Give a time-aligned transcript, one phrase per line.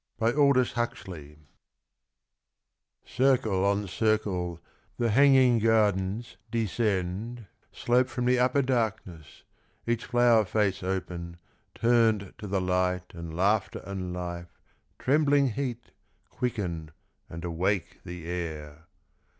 [0.19, 1.37] /'^IRCLE
[3.63, 4.59] on circle
[4.97, 7.45] the hanging gardens descend, ^^
[7.77, 9.43] Slope from the upper darkness,
[9.85, 11.37] each flower face Open,
[11.75, 14.57] turned to the light and laughter and life
[14.97, 15.91] Trembling heat,
[16.31, 16.89] quicken
[17.29, 18.87] and awake the air.